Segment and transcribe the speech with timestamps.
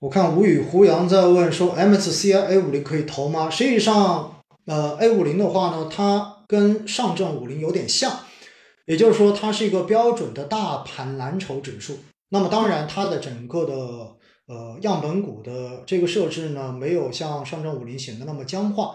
[0.00, 3.50] 我看吴宇胡杨在问说，MSCI A 五零可以投吗？
[3.50, 8.20] 实际上，呃，A 五零的话呢，它跟上证五零有点像，
[8.86, 11.98] 也就是说，它是一个标准的大盘蓝筹指数。
[12.30, 13.74] 那么，当然，它的整个的
[14.46, 18.94] 呃样本股的这个设置呢，没有像上证五零显得那么僵化，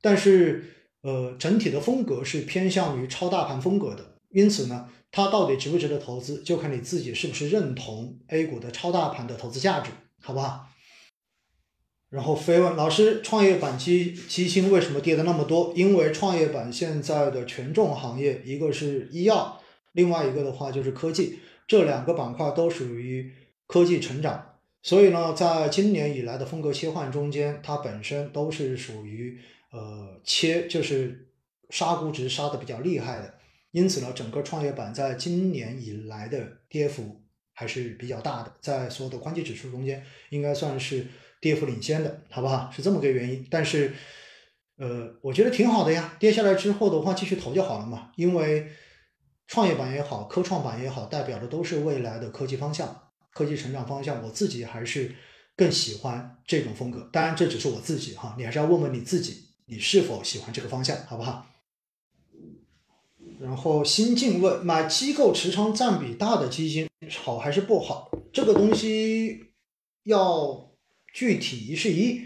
[0.00, 4.14] 但是呃，整体的风格是偏向于超大盘风格的。
[4.30, 9.90] 因此呢，它到底值不值得投资，就看你自己是不是认同 A 股的超大盘的投资价值。
[10.22, 10.66] 好不好？
[12.10, 15.74] 然后飞问老师，创业板基基金为什么跌的那么多？
[15.76, 19.60] 因为创业板现在的权重行业，一个是医药，
[19.92, 23.30] 另外一个的话就是科技，这两个板块都属于
[23.66, 29.38] 科技成长，所以呢，在今年以来的风格切换中间，它本身都是属于
[29.70, 31.28] 呃切，就是
[31.68, 33.34] 杀估值杀的比较厉害的，
[33.72, 37.20] 因此呢，整个创业板在今年以来的跌幅。
[37.58, 41.04] 还是比较大的，在所有的宽基指数中间，应该算是
[41.40, 42.70] 跌幅领先的，好不好？
[42.70, 43.44] 是这么个原因。
[43.50, 43.92] 但是，
[44.76, 46.14] 呃，我觉得挺好的呀。
[46.20, 48.12] 跌下来之后的话，继续投就好了嘛。
[48.14, 48.68] 因为
[49.48, 54.22] 创业板也好，科创板也好，代表的都是未来的科技方向、科技成长方向。
[54.22, 55.12] 我自己还是
[55.56, 57.10] 更喜欢这种风格。
[57.12, 61.44] 当然，这只是我自己哈，你还是要问问你自己，你是否喜欢这个方向，好不好？
[63.40, 66.88] 然后新进问买机构持仓占比大的基金
[67.22, 68.10] 好还是不好？
[68.32, 69.44] 这个东西
[70.04, 70.70] 要
[71.14, 72.22] 具体一是一。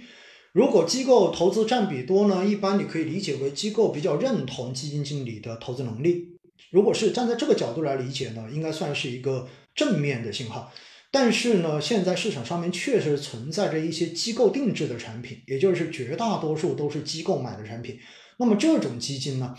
[0.52, 6.38] 如果机构投资占比多呢，一般你可以理解为机构比较认同基金经理的投资能力。
[6.70, 10.72] 如果是站在这个角度来理解呢，应该算是一个正面的信号。
[11.10, 17.98] 但是呢，现在市场上面确实存在着一些机构定制的产品，也就是绝大多数都是机构买的产品。
[18.38, 19.54] 那么这种基金呢？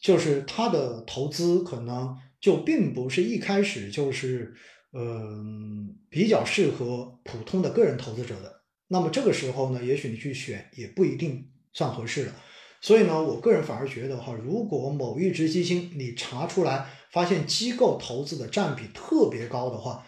[0.00, 4.54] 就是它的投资可能就并不是一开始就是，
[4.92, 8.62] 嗯，比较适合普通的个人投资者的。
[8.88, 12.32] 那么这个时候呢，也许你去选也不一定算合适的。
[12.80, 20.06] 所以呢，我个人反而觉得哈，如果某一只基金你查出来发现机构投资的占比特别高的话，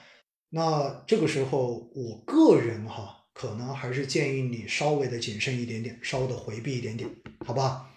[0.50, 7.10] 那这个时候我个人哈，可能还是建议你稍微的谨慎一点点，稍微的回避一点点，
[7.44, 7.90] 好不好？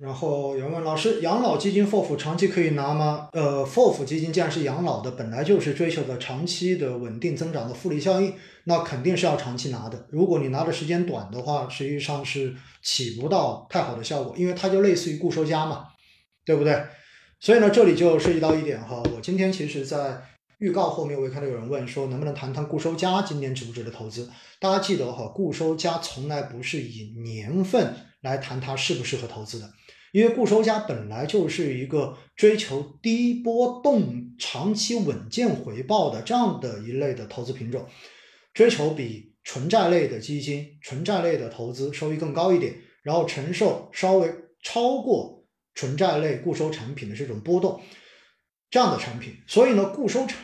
[0.00, 3.28] 然后有人问老师，养老基金 FOF 长期可以拿吗？
[3.32, 8.32] 呃，FOF 基金既然是养老的，本来就是追求的长期的稳定增长的复利效应，
[8.64, 10.06] 那肯定是要长期拿的。
[10.10, 15.88] 如果你拿的时间短的话，实际上是起不到太好的效果，因为它就类似于固收加嘛，
[16.44, 16.80] 对不对？
[17.40, 20.22] 所以呢，这里就涉及到一点哈，我今天其实在
[20.58, 24.30] 预告后面我也看到有人问说，能不能谈谈固收加今年值不值得投资？
[24.60, 29.70] 大家记得哈，固收加从来不是以年份来谈它适不适合投资的。
[30.10, 37.86] 因为固收加本来就是一个追求低波动、长期稳健回报的这样的一类的投资品种，
[38.54, 47.78] 追求比纯债类的基金、纯债类的投资收益更高一点，然后承受稍微超过纯债类固收产品的这种波动，
[48.70, 49.36] 这样的产品。
[49.46, 50.38] 所以呢，固收产、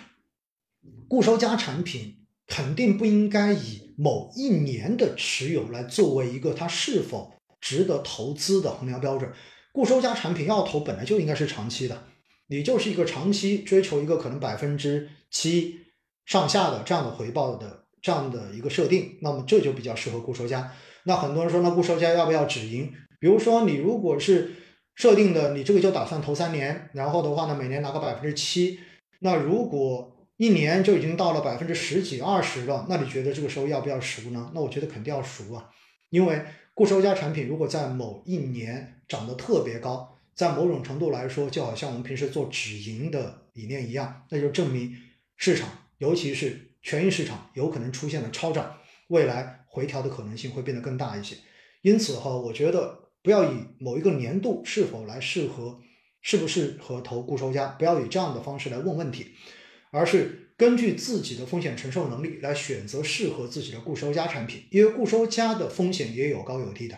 [1.08, 7.32] 固收加产品肯定不应该以某一年的持有来作为一个它是否
[7.64, 9.32] 值得投资的衡量标准。
[9.72, 12.04] 固收加产品要投本来就应该是长期的，
[12.48, 15.80] 你就是一个长期追求一个可能百分之七
[16.26, 20.70] 上下的这样的回报的这样的一个设定，那么这就比较适合固收加。
[21.04, 22.92] 那很多人说，那固收加要不要止盈？
[23.18, 24.52] 比如说你如果是
[24.94, 28.78] 设定的，你这个就打算投三年，然后的话呢，每年拿个百分之七，
[29.20, 34.52] 那如果一年就已经到了百分之十几二十了，那你觉得这个时候要不要赎呢？
[34.54, 35.70] 那我觉得肯定要赎啊，
[36.10, 36.44] 因为。
[36.74, 44.92] 固收加产品如果在某一年涨得特别高，在某种程度来说，就好像我们平时做止盈的理念一样，那就证明
[45.36, 45.68] 市场，
[45.98, 51.36] 尤其是权益市场有可能出现了超涨，未来回调的可能性会变得更大一些。
[51.82, 55.80] 因此哈，我觉得不要以某一个年度是否来适合，
[56.20, 59.32] 适不适合投固收加，不要以这样的方式来问问题，
[59.90, 60.43] 而是。
[60.56, 66.96] 根据自己的风险承受能力来选择适合自己的固收加产品，因为固收加的风险也有高有低的，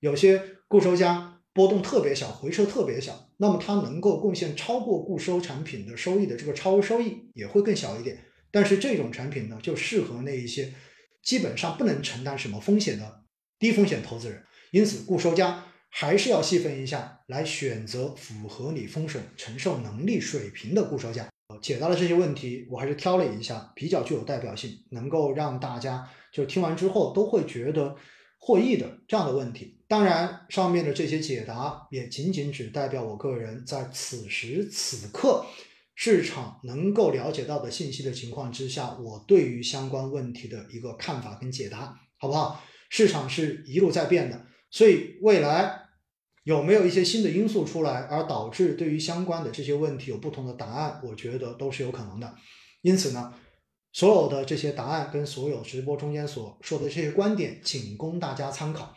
[0.00, 8.24] 有些固收加波动特别小，回撤特别小，那么它能够贡献超过固收产品的收益的这个超额收益也会更小一点。
[8.50, 10.74] 但是这种产品呢，就适合那一些
[11.22, 13.22] 基本上不能承担什么风险的
[13.58, 14.42] 低风险投资人，
[14.72, 21.28] 因此固收加还是要细分一下来选择符合你风险承受能力水平的固收加。
[21.60, 27.96] 解答了这些问题，我还是挑了一下比较具有代表性，能够让大家就听完之后都会觉得
[28.38, 29.76] 获益的这样的问题。
[29.86, 35.44] 当然，上面的这些解答也仅仅只代表我个人在此时此刻
[35.94, 42.62] 市场能够了解到的信息的情况之下，我对于相关问题的一个看法跟解答，好不好？
[42.90, 45.87] 市场是一路在变的，所以未来
[46.48, 52.34] 有没有一些新的因素出来，而导致对于相关的这些问题有不同的答案，我觉得都是有可能的。
[52.80, 53.34] 因此呢，
[53.92, 58.96] 所有的这些答案跟所有直播中间所说的这些观点，仅供大家参考。